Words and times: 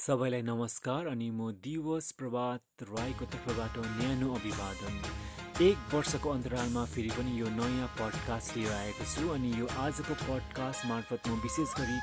सबैलाई 0.00 0.42
नमस्कार 0.42 1.06
अनि 1.06 1.28
म 1.30 1.50
दिवस 1.64 2.10
प्रभात 2.18 2.82
राईको 2.90 3.24
तर्फबाट 3.32 3.74
न्यानो 3.78 4.28
अभिवादन। 4.34 4.94
एक 5.64 5.94
वर्षको 5.94 6.30
अन्तरालमा 6.30 6.84
फेरि 6.92 7.10
पनि 7.16 7.32
यो 7.40 7.48
नयाँ 7.56 7.88
पडकास्ट 7.98 8.56
लिएर 8.56 8.72
आएको 8.72 9.04
छु 9.12 9.28
अनि 9.34 9.50
यो 9.60 9.66
आजको 9.84 10.14
पडकास्ट 10.22 10.86
मार्फत 10.88 11.28
म 11.28 11.36
विशेष 11.44 11.74
गरी 11.80 11.98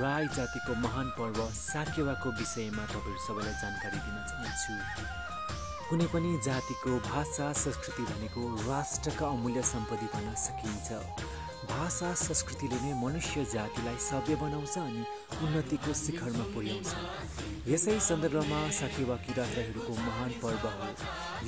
राई 0.00 0.32
जातिको 0.32 0.78
महान 0.80 1.12
पर्व 1.18 1.44
साकेवाको 1.60 2.32
विषयमा 2.40 2.86
तपाईँहरू 2.88 3.20
सबैलाई 3.26 3.60
जानकारी 3.60 4.00
दिन 4.00 4.16
चाहन्छु। 4.32 4.72
कुनै 5.90 6.06
पनि 6.08 6.32
जातिको 6.48 6.98
भाषा 7.10 7.52
संस्कृति 7.52 8.08
भनेको 8.12 8.48
राष्ट्रका 8.64 9.28
अमूल्य 9.28 9.62
सम्पत्ति 9.76 10.08
भन्न 10.16 10.34
सकिन्छ। 10.48 11.21
भाषा 11.70 12.12
संस्कृतिले 12.18 12.78
नै 12.82 12.92
मनुष्य 13.00 13.44
जातिलाई 13.52 13.98
सभ्य 14.02 14.34
बनाउँछ 14.42 14.76
अनि 14.78 15.02
उन्नतिको 15.44 15.92
शिखरमा 15.94 16.44
पुर्याउँछ। 16.54 16.90
यसै 17.70 17.98
सन्दर्भमा 18.08 18.60
साकेवा 18.78 19.16
किराँतहरूको 19.24 19.92
महान 20.06 20.30
पर्व 20.42 20.64
हो। 20.74 20.88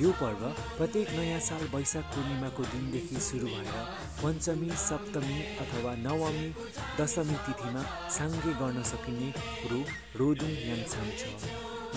यो 0.01 0.11
पर्व 0.21 0.41
प्रत्येक 0.77 1.09
नयाँ 1.17 1.39
साल 1.47 1.67
वैशाख 1.75 2.05
पूर्णिमाको 2.15 2.63
दिनदेखि 2.71 3.19
सुरु 3.27 3.47
भएर 3.47 3.75
पञ्चमी 4.23 4.69
सप्तमी 4.87 5.37
अथवा 5.63 5.93
नवमी 6.05 6.47
दशमी 6.99 7.37
तिथिमा 7.45 7.83
साङ्गे 8.17 8.53
गर्न 8.63 8.83
सकिने 8.91 9.29
कुरो 9.61 9.79
रोदुङ 10.19 10.51
याङछाम 10.71 11.07
छ। 11.19 11.23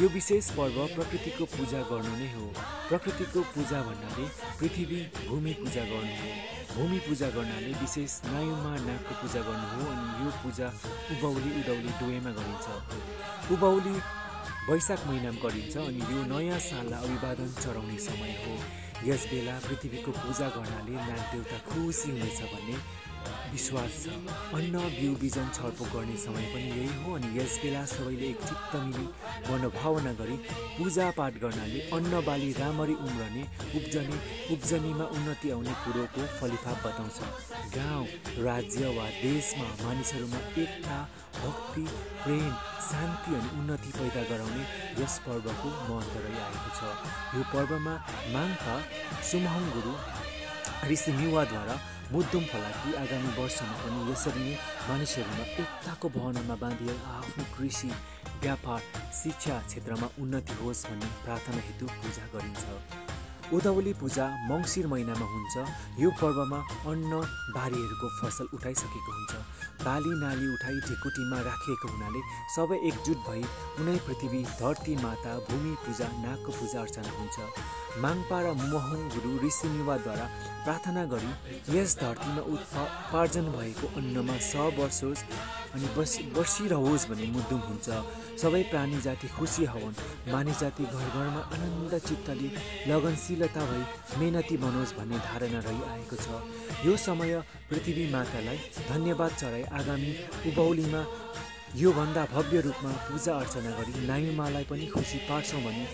यो 0.00 0.08
विशेष 0.14 0.50
पर्व 0.58 0.76
प्रकृतिको 0.94 1.44
पूजा 1.54 1.80
गर्नु 1.90 2.14
नै 2.18 2.30
हो। 2.34 2.46
प्रकृतिको 2.88 3.40
पूजा 3.54 3.78
भन्नाले 3.86 4.26
पृथ्वी 4.58 5.00
भूमि 5.26 5.52
पूजा 5.62 5.84
गर्नु 5.90 6.14
हो। 6.22 6.57
भूमि 6.68 6.98
पूजा 7.06 7.28
गर्नाले 7.34 7.72
विशेष 7.80 8.12
नायुमा 8.24 8.72
नागको 8.86 9.12
पूजा 9.20 9.40
गर्नु 9.46 9.66
हो 9.72 9.84
अनि 9.92 10.06
यो 10.20 10.30
पूजा 10.42 10.68
उभौली 11.12 11.50
उदौली 11.60 11.92
दुवैमा 11.98 12.30
गरिन्छ। 12.38 12.66
उभौली 13.54 13.94
वैशाख 14.68 15.00
महिनामा 15.08 15.40
गरिन्छ 15.44 15.74
अनि 15.88 16.02
यो 16.12 16.20
नयाँ 16.32 16.58
साललाई 16.68 17.02
अभिवादन 17.04 17.48
चढाउने 17.62 17.98
समय 18.08 18.32
हो। 18.42 18.54
यस 19.08 19.22
बेला 19.30 19.54
पृथ्वीको 19.66 20.10
पूजा 20.20 20.48
गर्नाले 20.56 20.94
नाग 21.08 21.22
देउता 21.32 21.58
खुसी 21.68 22.08
हुनेछ 22.10 22.40
भन्ने 22.52 22.76
विश्वास 23.52 23.92
छ। 24.02 24.06
अन्न 24.58 24.74
बिउ 24.96 25.12
बिजन 25.22 25.48
छलफल 25.56 25.88
गर्ने 25.94 26.16
समय 26.24 26.46
पनि 26.54 26.68
यही 26.70 27.02
हो 27.02 27.14
अनि 27.16 27.28
यस 27.38 27.58
बेला 27.62 27.84
सबैले 27.92 28.26
एक 28.28 28.40
चित्त 28.48 28.72
मिली 28.86 29.06
मनोभावना 29.48 30.12
गरी 30.20 30.36
पूजापाठ 30.78 31.40
गर्नाले 31.42 31.80
अन्न 31.98 32.24
बाली 32.26 32.50
राम्ररी 32.60 32.94
उम्रने 33.06 33.42
उब्जने 33.78 34.16
उब्जनीमा 34.54 35.04
उन्नति 35.16 35.50
आउने 35.50 35.74
कुरोको 35.84 36.26
फलिफाप 36.38 36.86
बताउँछ। 36.86 37.18
गाउँ 37.76 38.06
राज्य 38.48 38.96
वा 38.96 39.06
देशमा 39.22 39.68
मानिसहरूमा 39.84 40.40
एकता 40.62 40.98
भक्ति 41.38 41.84
प्रेम 42.22 42.52
शान्ति 42.88 43.34
अनि 43.34 43.48
उन्नति 43.58 43.90
पैदा 43.98 44.22
गराउने 44.30 44.62
यस 45.02 45.18
पर्वको 45.26 45.68
महत्त्व 45.88 46.18
रहिआएको 46.24 46.70
छ। 46.78 46.80
यो 47.36 47.42
पर्वमा 47.52 47.94
माङ्पा 48.34 48.76
सुमहङ 49.30 49.70
गुरु 49.74 49.92
ऋषि 50.86 51.12
मिवाद्वारा 51.12 51.74
मुद्दुम 52.12 52.44
फलाकी 52.50 52.94
आगामी 53.02 53.30
वर्षमा 53.38 53.74
पनि 53.82 53.98
यसरी 54.10 54.44
नै 54.44 54.54
मानिसहरूमा 54.88 55.44
एकताको 55.64 56.08
भावनामा 56.16 56.56
बाँधिएर 56.62 56.96
आफ्नो 57.16 57.44
कृषि 57.56 57.90
व्यापार 58.42 58.80
शिक्षा 59.20 59.58
क्षेत्रमा 59.68 60.08
उन्नति 60.22 60.54
होस् 60.62 60.86
भन्ने 60.88 61.12
प्रार्थना 61.26 61.60
हेतु 61.68 61.86
पूजा 61.98 62.24
गरिन्छ। 62.32 63.07
उदौली 63.52 63.92
पूजा 64.00 64.24
मङ्सिर 64.48 64.86
महिनामा 64.92 65.26
हुन्छ। 65.34 65.56
यो 66.02 66.10
पर्वमा 66.20 66.58
अन्न 66.90 67.12
बारीहरूको 67.56 68.08
फसल 68.20 68.46
उठाइसकेको 68.54 69.10
हुन्छ। 69.16 69.32
बाली 69.84 70.12
नाली 70.20 70.46
उठाई 70.54 70.78
ढिकुटीमा 70.88 71.38
राखिएको 71.48 71.86
हुनाले 71.88 72.20
सबै 72.56 72.78
एकजुट 72.88 73.18
भई 73.28 73.42
उनै 73.80 73.96
पृथ्वी 74.06 74.40
धरती 74.60 74.94
माता 75.02 75.32
भूमि 75.48 75.74
पूजा 75.84 76.08
नागको 76.24 76.50
पूजा 76.58 76.78
अर्चना 76.80 77.12
हुन्छ। 77.18 77.36
माङपा 78.02 78.38
र 78.44 78.46
मोहन 78.54 79.00
गुरु 79.14 79.30
ऋषिनिवाद्वारा 79.42 80.26
प्रार्थना 80.64 81.04
गरी 81.12 81.32
यस 81.74 81.90
धरतीमा 82.00 82.42
उपार्जन 82.54 83.46
भएको 83.56 83.86
अन्नमा 83.98 84.36
स 84.38 84.52
बसोस् 84.76 85.24
अनि 85.74 85.86
बसी 85.96 86.22
बसिरहोस् 86.36 87.08
भन्ने 87.08 87.26
मुद्दुम 87.34 87.60
हुन्छ। 87.68 87.88
सबै 88.38 88.62
प्राणी 88.70 88.98
जाति 89.06 89.28
खुसी 89.34 89.64
हवन्। 89.72 89.98
मानिस 90.32 90.60
जाति 90.60 90.84
घर 90.84 91.08
घरमा 91.16 91.42
आनन्द 91.54 91.94
चित्तले 92.08 92.48
लगनशीलता 93.38 93.64
भई 93.70 93.82
मेहनती 94.18 94.56
बनोस् 94.56 94.94
भन्ने 94.98 95.18
धारणा 95.18 95.60
रहिआएको 95.66 96.16
छ। 96.16 96.26
यो 96.86 96.96
समय 96.98 97.32
पृथ्वी 97.70 98.04
मातालाई 98.12 98.58
धन्यवाद 98.88 99.32
चढाई 99.32 99.62
आगामी 99.78 100.12
उभौलीमा 100.48 101.02
योभन्दा 101.76 102.24
भव्य 102.34 102.60
रूपमा 102.60 102.90
पूजा 103.06 103.34
अर्चना 103.34 103.70
गरी 103.78 104.06
नायुमालाई 104.06 104.64
पनि 104.70 104.86
खुसी 104.86 105.18
पार्छौँ 105.28 105.62
भने 105.62 105.84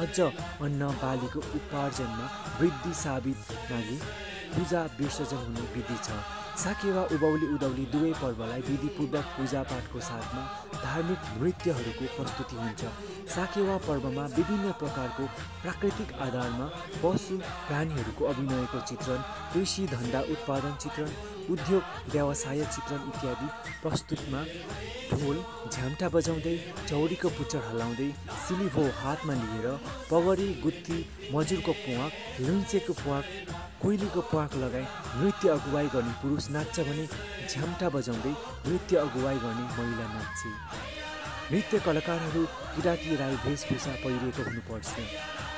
अझ 0.00 0.18
अन्न 0.20 0.82
बालीको 1.02 1.40
उपार्जनमा 1.58 2.26
वृद्धि 2.60 2.92
साबित 2.94 3.52
मागी। 3.70 3.98
पूजा 4.54 4.80
विसर्जन 4.98 5.36
हुने 5.46 5.62
विधि 5.74 5.98
छ। 6.04 6.08
साकेवा 6.52 7.02
उभौली 7.14 7.46
उदौली 7.54 7.84
दुवै 7.92 8.12
पर्वलाई 8.20 8.60
विधिपूर्वक 8.68 9.26
पूजापाठको 9.36 10.00
साथमा 10.08 10.42
धार्मिक 10.82 11.20
नृत्यहरूको 11.40 12.06
प्रस्तुति 12.16 12.56
हुन्छ। 12.56 12.82
साकेवा 13.34 13.76
पर्वमा 13.86 14.24
विभिन्न 14.36 14.72
प्रकारको 14.80 15.24
प्राकृतिक 15.62 16.12
आधारमा 16.26 16.66
पशु 17.02 17.38
प्राणीहरूको 17.68 18.24
अभिनयको 18.32 18.80
चित्रण 18.90 19.20
कृषि 19.52 19.86
धन्दा 19.94 20.20
उत्पादन 20.34 20.74
चित्रण 20.82 21.10
उद्योग 21.52 22.12
व्यवसाय 22.12 22.64
चित्रण 22.66 23.08
इत्यादि 23.08 23.46
प्रस्तुतमा 23.82 24.42
ढोल 25.12 25.36
झ्याम्टा 25.70 26.08
बजाउँदै 26.14 26.56
चौरीको 26.88 27.28
पुच्चर 27.38 27.62
हलाउँदै 27.68 28.08
सिलिभो 28.44 28.84
हातमा 29.00 29.34
लिएर 29.40 29.66
पगरी 30.10 30.48
गुत्ती 30.62 30.98
मजुरको 31.34 31.72
प्वाक 31.82 32.40
लुन्चेको 32.40 32.92
प्वाक 33.02 33.24
कोइलीको 33.82 34.20
प्वाक 34.30 34.54
लगाई 34.62 34.86
नृत्य 35.14 35.48
अगुवाई 35.50 35.88
गर्ने 35.94 36.12
पुरुष 36.22 36.48
नाच्छ 36.54 36.80
भने 36.80 37.06
झ्याम्टा 37.48 37.88
बजाउँदै 37.94 38.34
नृत्य 38.66 38.96
अगुवाई 38.98 39.38
गर्ने 39.44 39.64
महिला 39.70 40.06
नाच्छे 40.14 40.50
नृत्य 41.52 41.78
कलाकारहरू 41.84 42.42
किराँती 42.74 43.16
राई 43.16 43.34
वेशभूषा 43.44 43.92
पहिरिएको 44.02 44.42
हुनुपर्छ। 44.42 44.92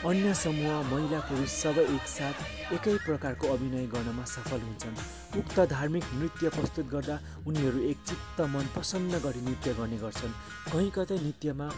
अन्य 0.04 0.32
समूह 0.34 0.90
महिला 0.90 1.20
पुरुष 1.28 1.50
सबै 1.54 1.84
एकसाथ 1.94 2.72
एकै 2.74 2.94
प्रकारको 3.04 3.46
अभिनय 3.54 3.86
गर्नमा 3.94 4.24
सफल 4.26 4.60
हुन्छन्। 4.60 4.98
उक्त 5.38 5.58
धार्मिक 5.70 6.04
नृत्य 6.18 6.48
प्रस्तुत 6.56 6.86
गर्दा 6.90 7.16
उनीहरू 7.46 7.78
एक 7.90 7.98
चित्त 8.08 8.40
मन 8.54 8.66
प्रसन्न 8.74 9.22
गरी 9.22 9.40
नृत्य 9.46 9.74
गर्ने 9.78 9.98
गर्छन्। 10.02 10.34
कहीँ 10.72 10.90
कतै 10.98 11.18
नृत्यमा 11.22 11.68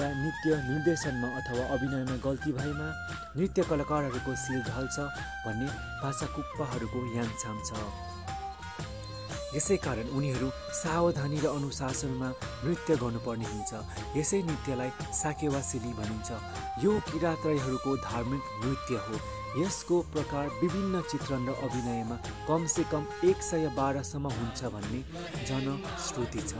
या 0.00 0.06
नृत्य 0.20 0.50
निर्देशनमा 0.68 1.28
अथवा 1.40 1.64
अभिनयमा 1.74 2.16
गल्ती 2.28 2.52
भएमा 2.52 2.88
नृत्य 3.36 3.62
कलाकारहरूको 3.72 4.32
शिर 4.44 4.60
ढल्छ 4.68 4.96
भन्ने 5.44 5.68
भाषा 6.02 6.26
कुप्पाहरूको 6.36 6.98
याङछाम 7.16 7.56
छ। 7.66 7.70
यसै 9.56 9.76
कारण 9.84 10.06
उनीहरू 10.16 10.48
सावधानी 10.74 11.38
र 11.44 11.46
अनुशासनमा 11.58 12.28
नृत्य 12.64 12.96
गर्नुपर्ने 13.02 13.46
हुन्छ। 13.52 13.72
यसै 14.16 14.40
नृत्यलाई 14.48 14.90
साकेवासिली 15.12 15.92
भनिन्छ। 16.00 16.30
यो 16.84 16.92
किराँतहरूको 17.10 17.92
धार्मिक 18.08 18.42
नृत्य 18.64 18.94
हो। 19.06 19.16
यसको 19.52 19.96
प्रकार 20.12 20.46
विभिन्न 20.60 21.00
चित्रण 21.12 21.42
र 21.48 21.52
अभिनयमा 21.64 22.16
कमसे 22.48 22.82
कम 22.88 23.02
एक 23.28 23.42
सय 23.44 23.68
बाह्रसम्म 23.76 24.26
हुन्छ 24.32 24.60
भन्ने 24.74 25.00
जनश्रुति 25.44 26.40
छ। 26.48 26.52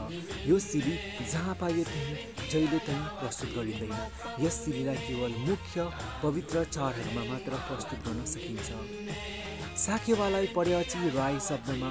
यो 0.45 0.59
सिली 0.61 0.95
जहाँ 1.33 1.55
पाइए 1.61 1.83
त्यहीँ 1.89 2.17
जहिले 2.51 2.79
त्यहीँ 2.85 3.05
प्रस्तुत 3.19 3.49
गरिँदैन। 3.57 3.93
यस 4.45 4.55
सिलीलाई 4.65 4.97
केवल 5.07 5.33
मुख्य 5.49 5.89
पवित्र 6.23 6.63
चाडहरूमा 6.69 7.23
मात्र 7.31 7.53
प्रस्तुत 7.67 7.99
गर्न 8.05 8.25
सकिन्छ। 8.29 8.69
साकेवालाई 9.77 10.47
पर्याची 10.55 11.09
राई 11.09 11.37
शब्दमा 11.41 11.89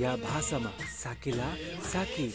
या 0.00 0.14
भाषामा 0.16 0.70
साकेला 0.88 1.48
साके 1.92 2.28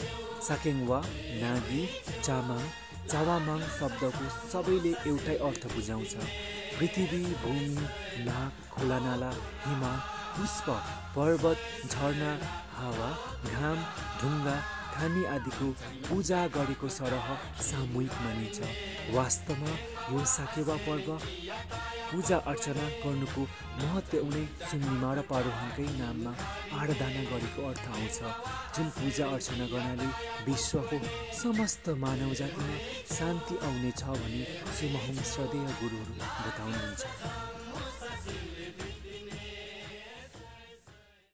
साकेङवा 0.48 1.00
नागी 1.44 1.82
चामाङ 2.26 2.64
चावामाङ 3.12 3.62
शब्दको 3.78 4.26
सबैले 4.52 4.92
एउटै 5.10 5.36
अर्थ 5.48 5.64
बुझाउँछ। 5.76 6.14
पृथ्वी 6.76 7.24
भूमि 7.44 7.88
नाग 8.28 8.52
खोलानाला 8.74 9.32
हिमा 9.64 9.94
पुष्प 10.36 10.70
पर्वत 11.16 11.90
झरना 11.90 12.32
हावा 12.78 13.10
घाम 13.54 13.80
ढुङ्गा 14.20 14.58
खानी 14.94 15.24
आदिको 15.36 15.68
पूजा 16.08 16.46
गरेको 16.56 16.90
सरह 17.00 17.28
सामूहिक 17.70 18.14
मानिन्छ। 18.24 18.60
वास्तवमा 19.16 19.74
यो 20.12 20.26
साकेवा 20.36 20.76
पर्व 20.88 21.10
पूजा 22.14 22.38
अर्चना 22.50 22.86
गर्नुको 23.04 23.44
महत्त्व 23.82 24.18
उनै 24.26 24.42
सुन्निमा 24.70 25.10
र 25.18 25.20
पारोहाङकै 25.30 25.88
नाममा 26.02 26.34
आराधना 26.82 27.24
गरेको 27.32 27.62
अर्थ 27.70 27.86
आउँछ। 27.94 28.20
जुन 28.76 28.88
पूजा 28.98 29.26
अर्चना 29.34 29.66
गर्नाले 29.74 30.08
विश्वको 30.46 30.98
समस्त 31.42 31.86
मानव 32.06 32.32
जातिमा 32.42 32.78
शान्ति 33.18 33.56
आउनेछ 33.66 34.02
भनी 34.22 34.46
सुमहुङ 34.78 35.18
श्रद्धेय 35.34 35.68
गुरुहरू 35.82 36.14
बताउनुहुन्छ। 36.46 37.63